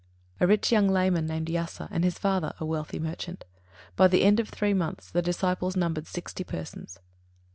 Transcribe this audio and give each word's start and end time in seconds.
A 0.39 0.47
rich 0.47 0.71
young 0.71 0.89
layman, 0.89 1.27
named 1.27 1.45
Yasa, 1.47 1.87
and 1.91 2.03
his 2.03 2.17
father, 2.17 2.55
a 2.59 2.65
wealthy 2.65 2.97
merchant. 2.97 3.45
By 3.95 4.07
the 4.07 4.23
end 4.23 4.39
of 4.39 4.49
three 4.49 4.73
months 4.73 5.11
the 5.11 5.21
disciples 5.21 5.75
numbered 5.77 6.07
sixty 6.07 6.43
persons. 6.43 6.97